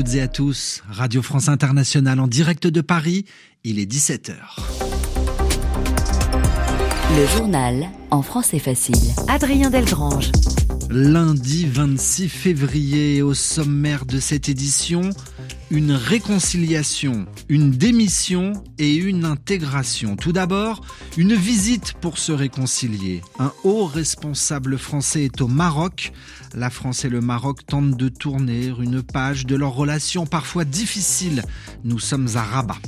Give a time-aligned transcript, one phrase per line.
[0.00, 0.82] toutes et à tous.
[0.90, 3.26] Radio France Internationale en direct de Paris,
[3.64, 4.32] il est 17h.
[7.18, 8.96] Le journal en français facile.
[9.28, 10.32] Adrien Delgrange.
[10.88, 15.02] Lundi 26 février, au sommaire de cette édition,
[15.70, 20.16] une réconciliation, une démission et une intégration.
[20.16, 20.80] Tout d'abord,
[21.16, 23.22] une visite pour se réconcilier.
[23.38, 26.12] Un haut responsable français est au Maroc.
[26.54, 31.44] La France et le Maroc tentent de tourner une page de leur relation parfois difficile.
[31.84, 32.78] Nous sommes à Rabat.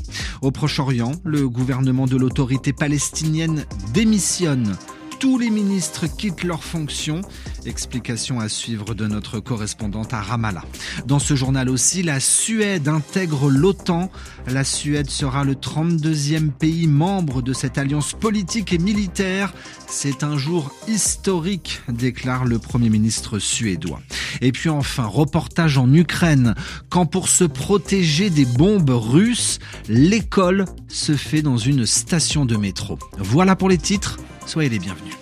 [0.41, 4.77] Au Proche-Orient, le gouvernement de l'autorité palestinienne démissionne
[5.23, 7.21] tous les ministres quittent leurs fonctions.
[7.65, 10.65] Explication à suivre de notre correspondante à Ramallah.
[11.07, 14.11] Dans ce journal aussi, la Suède intègre l'OTAN.
[14.49, 19.55] La Suède sera le 32e pays membre de cette alliance politique et militaire.
[19.87, 24.01] C'est un jour historique, déclare le Premier ministre suédois.
[24.41, 26.57] Et puis enfin, reportage en Ukraine.
[26.89, 32.99] Quand pour se protéger des bombes russes, l'école se fait dans une station de métro.
[33.19, 34.19] Voilà pour les titres.
[34.47, 35.22] Soyez les bienvenus.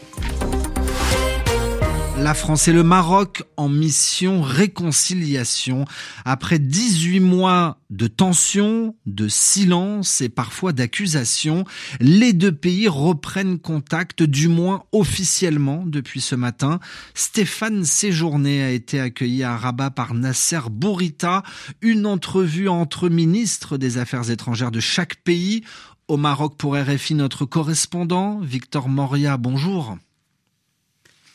[2.21, 5.87] La France et le Maroc en mission réconciliation.
[6.27, 11.65] Après 18 mois de tension, de silence et parfois d'accusation,
[11.99, 16.79] les deux pays reprennent contact, du moins officiellement, depuis ce matin.
[17.15, 21.43] Stéphane Séjourné a été accueilli à Rabat par Nasser Bourita.
[21.81, 25.65] Une entrevue entre ministres des Affaires étrangères de chaque pays.
[26.07, 29.97] Au Maroc pour RFI, notre correspondant, Victor Moria, bonjour.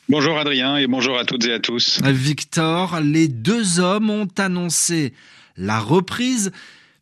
[0.07, 1.99] Bonjour Adrien et bonjour à toutes et à tous.
[2.03, 5.13] Victor, les deux hommes ont annoncé
[5.57, 6.51] la reprise,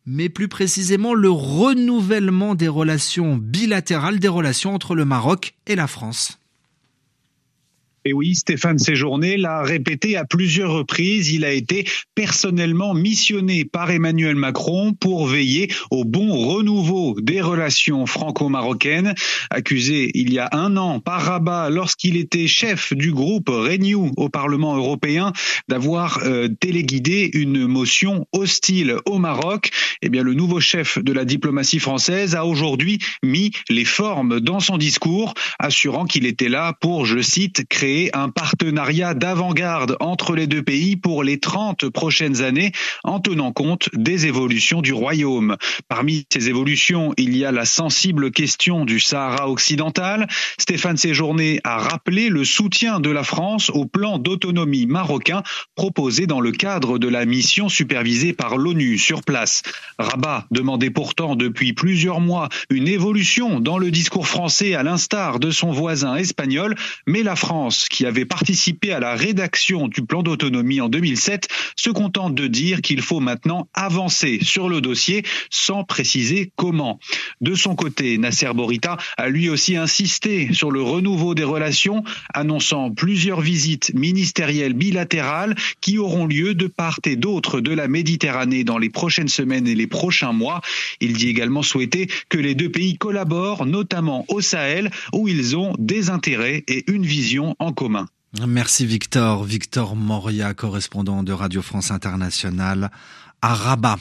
[0.06, 5.86] mais plus précisément le renouvellement des relations bilatérales, des relations entre le Maroc et la
[5.86, 6.38] France.
[8.06, 11.30] Et oui, Stéphane Séjourné l'a répété à plusieurs reprises.
[11.32, 18.06] Il a été personnellement missionné par Emmanuel Macron pour veiller au bon renouveau des relations
[18.06, 19.14] franco-marocaines.
[19.50, 24.28] Accusé il y a un an par Rabat lorsqu'il était chef du groupe Renew au
[24.28, 25.32] Parlement européen
[25.68, 29.70] d'avoir euh, téléguidé une motion hostile au Maroc,
[30.02, 34.60] eh bien le nouveau chef de la diplomatie française a aujourd'hui mis les formes dans
[34.60, 40.46] son discours, assurant qu'il était là pour, je cite, créer un partenariat d'avant-garde entre les
[40.46, 42.72] deux pays pour les 30 prochaines années
[43.02, 45.56] en tenant compte des évolutions du royaume.
[45.88, 50.28] Parmi ces évolutions, il y a la sensible question du Sahara occidental.
[50.58, 55.42] Stéphane Séjourné a rappelé le soutien de la France au plan d'autonomie marocain
[55.74, 59.62] proposé dans le cadre de la mission supervisée par l'ONU sur place.
[59.98, 65.50] Rabat demandait pourtant depuis plusieurs mois une évolution dans le discours français à l'instar de
[65.50, 70.80] son voisin espagnol, mais la France qui avait participé à la rédaction du plan d'autonomie
[70.80, 76.52] en 2007, se contente de dire qu'il faut maintenant avancer sur le dossier sans préciser
[76.56, 76.83] comment.
[77.40, 82.90] De son côté, Nasser Borita a lui aussi insisté sur le renouveau des relations, annonçant
[82.90, 88.78] plusieurs visites ministérielles bilatérales qui auront lieu de part et d'autre de la Méditerranée dans
[88.78, 90.60] les prochaines semaines et les prochains mois.
[91.00, 95.74] Il dit également souhaiter que les deux pays collaborent, notamment au Sahel, où ils ont
[95.78, 98.06] des intérêts et une vision en commun.
[98.46, 99.44] Merci Victor.
[99.44, 102.90] Victor Moria, correspondant de Radio France Internationale
[103.44, 103.98] à Rabat.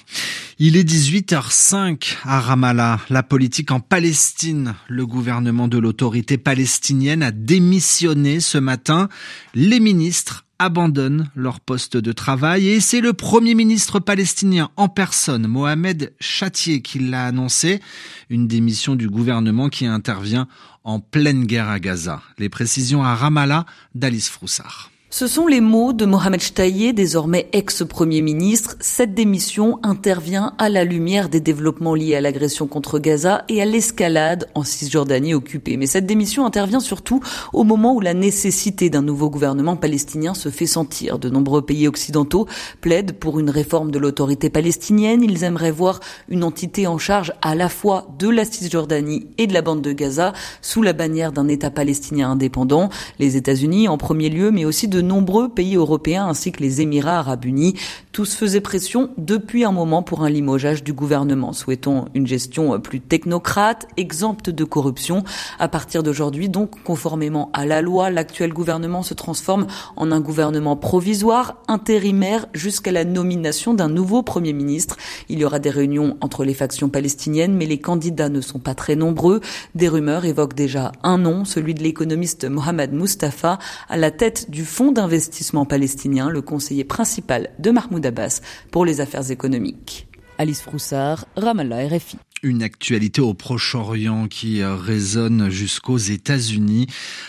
[0.58, 3.02] Il est 18h05 à Ramallah.
[3.10, 4.74] La politique en Palestine.
[4.88, 9.10] Le gouvernement de l'autorité palestinienne a démissionné ce matin.
[9.54, 15.46] Les ministres abandonnent leur poste de travail et c'est le premier ministre palestinien en personne,
[15.46, 17.82] Mohamed Chatier, qui l'a annoncé.
[18.30, 20.48] Une démission du gouvernement qui intervient
[20.86, 22.22] en pleine guerre à Gaza.
[22.38, 24.93] Les précisions à Ramallah d'Alice Froussard.
[25.16, 28.76] Ce sont les mots de Mohamed Chtaye, désormais ex-premier ministre.
[28.80, 33.66] Cette démission intervient à la lumière des développements liés à l'agression contre Gaza et à
[33.66, 35.78] l'escalade en Cisjordanie occupée.
[35.78, 37.20] Mais cette démission intervient surtout
[37.54, 41.20] au moment où la nécessité d'un nouveau gouvernement palestinien se fait sentir.
[41.20, 42.48] De nombreux pays occidentaux
[42.82, 45.22] plaident pour une réforme de l'autorité palestinienne.
[45.22, 49.54] Ils aimeraient voir une entité en charge à la fois de la Cisjordanie et de
[49.54, 50.34] la bande de Gaza
[50.64, 52.90] sous la bannière d'un État palestinien indépendant.
[53.20, 57.20] Les États-Unis en premier lieu, mais aussi de nombreux pays européens ainsi que les Émirats
[57.20, 57.76] arabes unis.
[58.14, 61.52] Tous faisaient pression depuis un moment pour un limogeage du gouvernement.
[61.52, 65.24] Souhaitons une gestion plus technocrate, exempte de corruption.
[65.58, 69.66] À partir d'aujourd'hui, donc, conformément à la loi, l'actuel gouvernement se transforme
[69.96, 74.98] en un gouvernement provisoire, intérimaire, jusqu'à la nomination d'un nouveau Premier ministre.
[75.28, 78.76] Il y aura des réunions entre les factions palestiniennes, mais les candidats ne sont pas
[78.76, 79.42] très nombreux.
[79.74, 83.58] Des rumeurs évoquent déjà un nom, celui de l'économiste Mohamed Mustafa,
[83.90, 88.42] à la tête du Fonds d'investissement palestinien, le conseiller principal de Mahmoud Mahmoud Abbas
[88.72, 90.08] pour les affaires économiques.
[90.38, 96.88] Alice Froussard, Ramallah RFI une actualité au Proche-Orient qui euh, résonne jusqu'aux États-Unis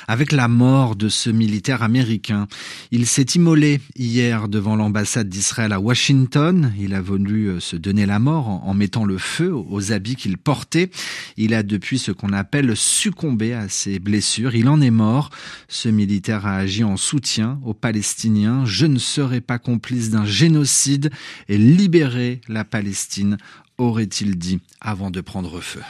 [0.08, 2.48] avec la mort de ce militaire américain.
[2.90, 6.72] Il s'est immolé hier devant l'ambassade d'Israël à Washington.
[6.78, 10.36] Il a voulu euh, se donner la mort en mettant le feu aux habits qu'il
[10.36, 10.90] portait.
[11.36, 14.54] Il a depuis ce qu'on appelle succombé à ses blessures.
[14.56, 15.30] Il en est mort.
[15.68, 18.64] Ce militaire a agi en soutien aux Palestiniens.
[18.64, 21.10] Je ne serai pas complice d'un génocide
[21.48, 23.38] et libérer la Palestine
[23.78, 25.82] aurait-il dit avant de prendre feu.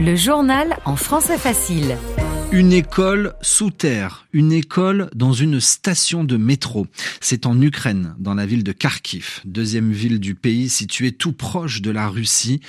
[0.00, 1.96] Le journal en français facile.
[2.50, 6.86] Une école sous terre, une école dans une station de métro.
[7.22, 11.80] C'est en Ukraine, dans la ville de Kharkiv, deuxième ville du pays située tout proche
[11.80, 12.60] de la Russie.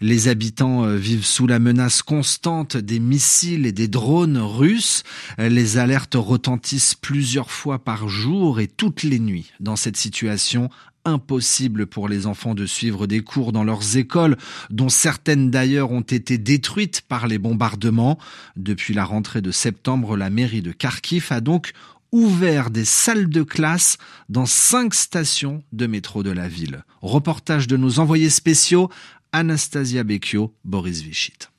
[0.00, 5.02] Les habitants euh, vivent sous la menace constante des missiles et des drones russes.
[5.38, 9.50] Les alertes retentissent plusieurs fois par jour et toutes les nuits.
[9.58, 10.70] Dans cette situation,
[11.04, 14.36] impossible pour les enfants de suivre des cours dans leurs écoles,
[14.70, 18.18] dont certaines d'ailleurs ont été détruites par les bombardements.
[18.56, 21.72] Depuis la rentrée de septembre, la mairie de Kharkiv a donc
[22.12, 23.96] ouvert des salles de classe
[24.28, 26.84] dans cinq stations de métro de la ville.
[27.00, 28.90] Reportage de nos envoyés spéciaux,
[29.32, 31.51] Anastasia Becchio, Boris Vichit.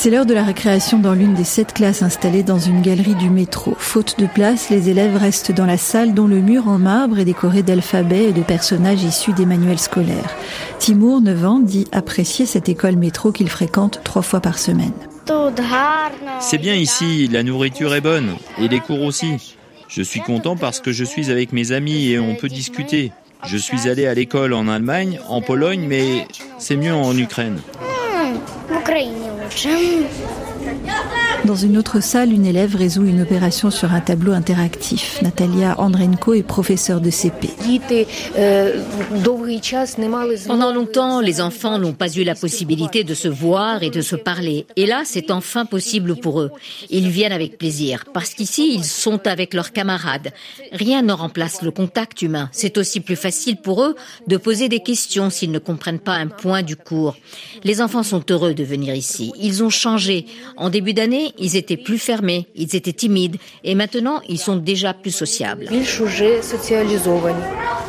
[0.00, 3.30] C'est l'heure de la récréation dans l'une des sept classes installées dans une galerie du
[3.30, 3.74] métro.
[3.78, 7.24] Faute de place, les élèves restent dans la salle dont le mur en marbre est
[7.24, 10.36] décoré d'alphabets et de personnages issus des manuels scolaires.
[10.78, 14.92] Timour, 9 ans, dit apprécier cette école métro qu'il fréquente trois fois par semaine.
[16.38, 19.56] C'est bien ici, la nourriture est bonne, et les cours aussi.
[19.88, 23.10] Je suis content parce que je suis avec mes amis et on peut discuter.
[23.44, 26.28] Je suis allé à l'école en Allemagne, en Pologne, mais
[26.58, 27.58] c'est mieux en Ukraine.
[29.58, 30.06] 真
[31.48, 35.22] Dans une autre salle, une élève résout une opération sur un tableau interactif.
[35.22, 37.48] Natalia Andrenko est professeure de CP.
[40.46, 44.14] Pendant longtemps, les enfants n'ont pas eu la possibilité de se voir et de se
[44.14, 44.66] parler.
[44.76, 46.50] Et là, c'est enfin possible pour eux.
[46.90, 50.32] Ils viennent avec plaisir, parce qu'ici, ils sont avec leurs camarades.
[50.72, 52.50] Rien ne remplace le contact humain.
[52.52, 53.96] C'est aussi plus facile pour eux
[54.26, 57.16] de poser des questions s'ils ne comprennent pas un point du cours.
[57.64, 59.32] Les enfants sont heureux de venir ici.
[59.40, 60.26] Ils ont changé.
[60.58, 64.94] En début d'année, ils étaient plus fermés, ils étaient timides, et maintenant, ils sont déjà
[64.94, 65.68] plus sociables.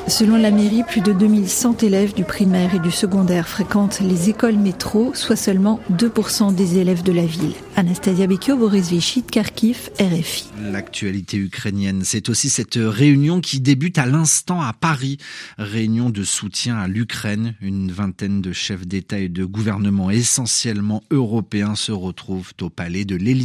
[0.08, 4.58] Selon la mairie, plus de 2100 élèves du primaire et du secondaire fréquentent les écoles
[4.58, 7.54] métro, soit seulement 2% des élèves de la ville.
[7.76, 10.46] Anastasia Bekio, Boris Vichit, Kharkiv, RFI.
[10.72, 15.18] L'actualité ukrainienne, c'est aussi cette réunion qui débute à l'instant à Paris.
[15.58, 17.56] Réunion de soutien à l'Ukraine.
[17.62, 23.16] Une vingtaine de chefs d'État et de gouvernement essentiellement européens se retrouvent au palais de
[23.16, 23.39] l'Élysée.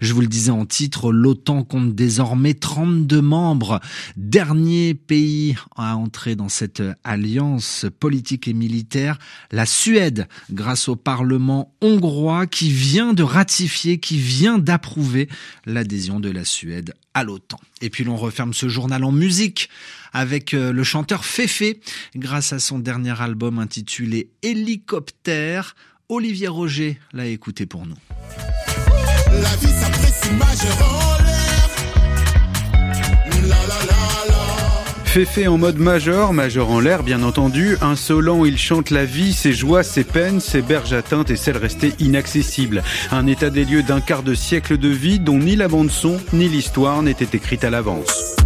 [0.00, 3.80] Je vous le disais en titre, l'OTAN compte désormais 32 membres.
[4.16, 9.18] Dernier pays à entrer dans cette alliance politique et militaire,
[9.50, 15.28] la Suède, grâce au Parlement hongrois qui vient de ratifier, qui vient d'approuver
[15.64, 17.58] l'adhésion de la Suède à l'OTAN.
[17.82, 19.68] Et puis l'on referme ce journal en musique
[20.12, 21.80] avec euh, le chanteur Féfé,
[22.14, 25.74] grâce à son dernier album intitulé Hélicoptère.
[26.08, 27.96] Olivier Roger l'a écouté pour nous.
[29.32, 31.68] La vie s'apprécie en l'air.
[33.42, 35.04] La la la la.
[35.04, 39.52] Féfé en mode majeur, majeur en l'air bien entendu, insolent il chante la vie, ses
[39.52, 42.82] joies, ses peines, ses berges atteintes et celles restées inaccessibles.
[43.10, 46.18] Un état des lieux d'un quart de siècle de vie dont ni la bande son
[46.32, 48.36] ni l'histoire n'étaient écrites à l'avance.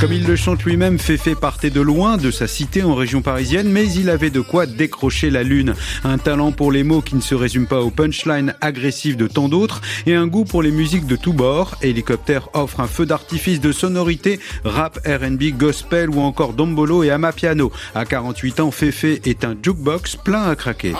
[0.00, 3.68] Comme il le chante lui-même, Féfé partait de loin de sa cité en région parisienne,
[3.68, 5.74] mais il avait de quoi décrocher la lune.
[6.04, 9.50] Un talent pour les mots qui ne se résume pas aux punchlines agressives de tant
[9.50, 11.76] d'autres et un goût pour les musiques de tous bords.
[11.82, 17.70] Hélicoptère offre un feu d'artifice de sonorité, rap, R&B, gospel ou encore dombolo et amapiano.
[17.94, 20.94] À 48 ans, Féfé est un jukebox plein à craquer.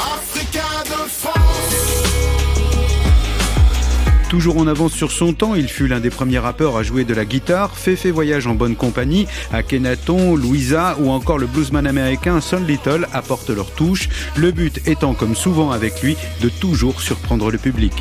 [4.30, 7.14] Toujours en avance sur son temps, il fut l'un des premiers rappeurs à jouer de
[7.14, 12.40] la guitare, Féfé voyage en bonne compagnie, à Kenaton, Louisa ou encore le bluesman américain
[12.40, 17.50] Son Little apportent leur touche, le but étant comme souvent avec lui de toujours surprendre
[17.50, 17.92] le public.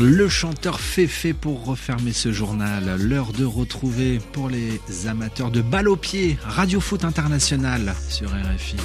[0.00, 2.96] Le chanteur fait fait pour refermer ce journal.
[2.98, 8.76] L'heure de retrouver pour les amateurs de balle au pied Radio Foot International sur RFI.